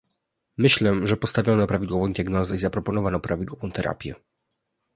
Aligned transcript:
Myślę, 0.57 0.95
że 1.07 1.17
postawiono 1.17 1.67
prawidłową 1.67 2.13
diagnozę 2.13 2.55
i 2.55 2.59
zaproponowano 2.59 3.19
prawidłową 3.19 3.71
terapię 3.71 4.15